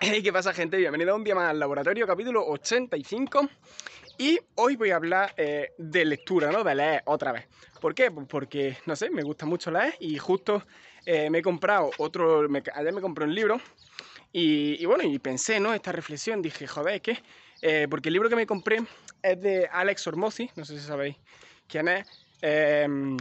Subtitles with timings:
[0.00, 0.76] Hey, ¿qué pasa gente?
[0.76, 3.48] Bienvenido un día más al laboratorio, capítulo 85
[4.16, 6.62] Y hoy voy a hablar eh, de lectura, ¿no?
[6.62, 7.48] De leer otra vez
[7.80, 8.08] ¿Por qué?
[8.12, 10.64] Pues porque, no sé, me gusta mucho leer Y justo
[11.04, 13.60] eh, me he comprado otro, ayer me compré un libro
[14.30, 15.74] y, bueno, y pensé, ¿no?
[15.74, 17.18] Esta reflexión, dije, joder, ¿qué?
[17.60, 18.80] Eh, porque el libro que me compré
[19.20, 21.16] es de Alex Ormosi, no sé si sabéis
[21.66, 22.06] quién es
[22.40, 23.16] em,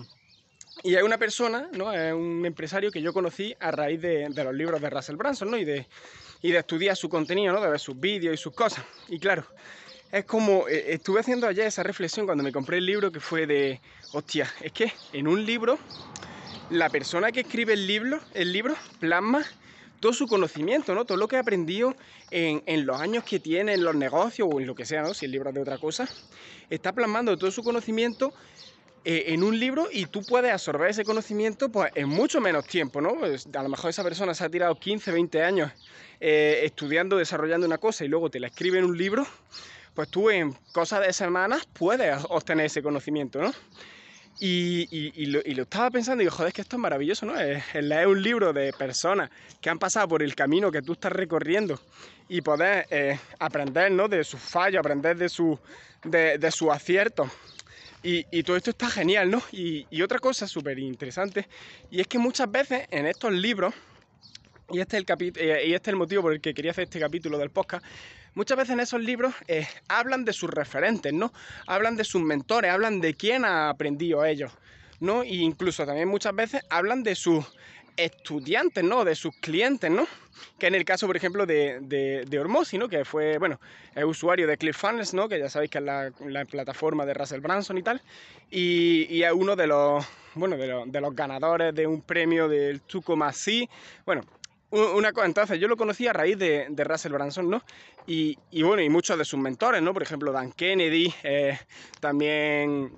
[0.84, 1.92] y hay una persona, ¿no?
[1.92, 5.58] Es un empresario que yo conocí a raíz de, los libros de Russell Branson, ¿no?
[5.58, 5.88] Y de,
[6.42, 7.62] y de estudiar su contenido, ¿no?
[7.62, 8.84] De ver sus vídeos y sus cosas.
[9.08, 9.46] Y claro,
[10.12, 13.48] es como, eh, estuve haciendo ayer esa reflexión cuando me compré el libro que fue
[13.48, 13.82] de,
[14.14, 15.80] hostia, es que en un libro,
[16.70, 19.44] la persona que escribe el libro, el libro plasma
[20.00, 21.06] todo su conocimiento, ¿no?
[21.06, 21.96] Todo lo que ha aprendido
[22.30, 25.16] en, en, los años que tiene en los negocios o en lo que sea, ¿no?
[25.16, 26.08] Si el libro es de otra cosa,
[26.70, 28.32] está plasmando todo su conocimiento
[29.10, 33.00] eh, en un libro y tú puedes absorber ese conocimiento pues, en mucho menos tiempo,
[33.00, 33.16] ¿no?
[33.16, 35.72] Pues, a lo mejor esa persona se ha tirado 15, 20 años
[36.20, 39.26] eh, estudiando, desarrollando una cosa y luego te la escribe en un libro,
[39.94, 43.54] pues tú en cosas de semanas puedes obtener ese conocimiento, ¿no?
[44.42, 47.40] Y, lo, estaba pensando y digo, joder, que esto es maravilloso, ¿no?
[47.40, 49.30] Es, leer un libro de personas
[49.62, 51.80] que han pasado por el camino que tú estás recorriendo
[52.28, 54.10] y poder eh, aprender, ¿no?
[54.10, 55.58] De sus fallos, aprender de, su,
[56.04, 57.32] de, de sus aciertos.
[58.10, 59.44] Y, todo esto está genial, ¿no?
[59.52, 61.46] Y, otra cosa súper interesante,
[61.92, 63.74] y es que muchas veces en estos libros,
[64.72, 66.86] y este, es el eh, y este es el motivo por el que quería hacer
[66.86, 67.84] este capítulo del podcast,
[68.34, 71.34] muchas veces en esos libros eh, hablan de sus referentes, ¿no?
[71.66, 74.54] Hablan de sus mentores, hablan de quién ha aprendido ellos,
[75.02, 75.24] ¿no?
[75.24, 77.44] E incluso también muchas veces hablan de sus
[77.98, 79.04] estudiantes, ¿no?
[79.04, 80.08] De sus clientes, ¿no?
[80.60, 82.88] Que en el caso, por ejemplo, de, de, Ormosi, ¿no?
[82.88, 83.60] Que fue, bueno,
[83.96, 85.28] es usuario de ClearFunnels, ¿no?
[85.28, 88.02] Que ya sabéis que es la, plataforma de Russell Branson y tal.
[88.50, 93.68] Y, y es uno de los, bueno, de los, ganadores de un premio del 2,C.
[94.06, 94.22] Bueno,
[94.70, 97.64] una cosa, entonces yo lo conocí a raíz de, de Russell Branson, ¿no?
[98.06, 99.94] Y, y, bueno, y muchos de sus mentores, ¿no?
[99.94, 101.58] Por ejemplo, Dan Kennedy, eh,
[102.00, 102.94] también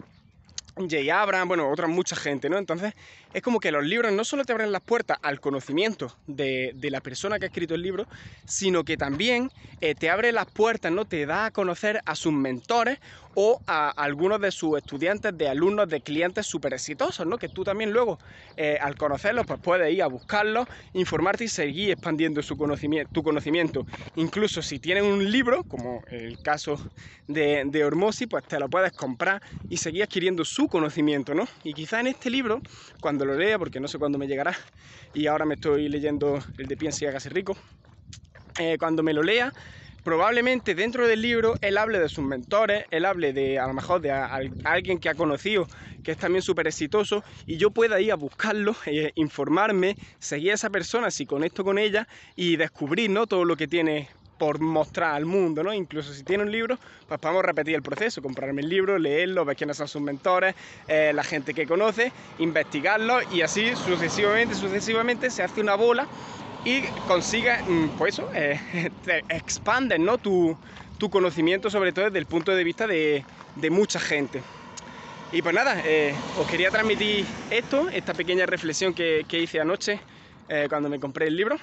[0.88, 2.58] Jay Abraham, bueno, otra mucha gente, ¿no?
[2.58, 2.93] Entonces,
[3.33, 7.02] es como que los libros no solo te abren las puertas al conocimiento de, la
[7.02, 8.08] persona que ha escrito el libro,
[8.45, 11.05] sino que también eh, te abre las puertas, ¿no?
[11.05, 12.99] Te da a conocer a sus mentores
[13.36, 17.37] o a algunos de sus estudiantes, de alumnos, de clientes súper exitosos, ¿no?
[17.37, 18.17] Que tú también luego,
[18.58, 22.58] eh, al conocerlos, pues puedes ir a buscarlos, informarte y seguir expandiendo su
[23.11, 23.86] tu conocimiento.
[24.15, 26.80] Incluso si tienen un libro, como el caso
[27.27, 31.47] de, de Ormosi, pues te lo puedes comprar y seguir adquiriendo su conocimiento, ¿no?
[31.63, 32.61] Y quizá en este libro,
[33.02, 34.55] cuando lo lea, porque no sé cuándo me llegará,
[35.13, 37.57] y ahora me estoy leyendo el de Piensa y hágase rico,
[38.57, 39.53] eh, cuando me lo lea,
[40.03, 44.02] probablemente dentro del libro él hable de sus mentores, él hable de a lo mejor
[44.02, 45.67] de alguien que ha conocido
[46.03, 50.55] que es también súper exitoso y yo pueda ir a buscarlo, eh, informarme, seguir a
[50.55, 53.27] esa persona si conecto con ella y descubrir ¿no?
[53.27, 54.09] todo lo que tiene
[54.39, 55.72] por mostrar al mundo, ¿no?
[55.72, 59.55] Incluso si tiene un libro, pues podemos repetir el proceso, comprarme el libro, leerlo, ver
[59.55, 60.55] quiénes son sus mentores,
[60.88, 66.08] eh, la gente que conoce, investigarlo y así sucesivamente, sucesivamente se hace una bola
[66.66, 68.60] y consigue, mm, pues eso, eh,
[70.00, 70.17] ¿no?
[70.17, 70.58] Tu,
[71.11, 73.23] conocimiento, sobre todo desde el punto de vista de,
[73.70, 74.42] mucha gente.
[75.32, 80.00] Y pues nada, eh, os quería transmitir esto, esta pequeña reflexión que, que hice anoche
[80.67, 81.60] cuando me compré el libro.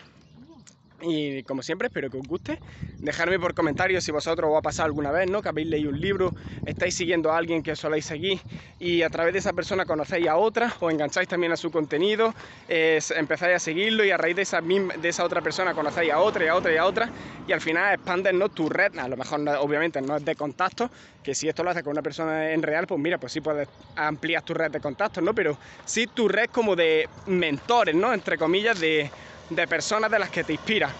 [1.01, 2.59] Y como siempre, espero que os guste.
[3.03, 5.43] Dejadme por comentarios si vosotros os ha pasado alguna vez, ¿no?
[5.43, 6.35] Que habéis leído un libro,
[6.65, 8.41] estáis siguiendo a alguien que soléis seguir
[8.79, 12.35] y a través de esa persona conocéis a otra, o engancháis también a su contenido,
[12.69, 16.47] empezáis a seguirlo y a raíz de esa, de esa otra persona conocéis a otra
[16.47, 17.11] y a otra y a otra
[17.47, 18.49] y al final expandes ¿no?
[18.49, 20.91] tu red, a lo mejor obviamente no es de contacto,
[21.23, 23.69] que si esto lo haces con una persona en real, pues mira, pues sí puedes
[23.97, 25.35] ampliar tu red de contactos, ¿no?
[25.35, 28.15] Pero sí tu red como de mentores, ¿no?
[28.15, 29.11] Entre comillas, de
[29.51, 30.91] de personas de las que te inspira.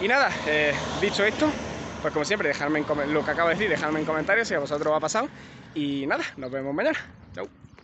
[0.00, 1.50] Y nada, eh, dicho esto,
[2.02, 4.58] pues como siempre, dejadme en lo que acabo de decir, dejadme en comentarios si a
[4.58, 5.28] vosotros os ha pasado.
[5.74, 6.98] Y nada, nos vemos mañana.
[7.34, 7.48] Chao.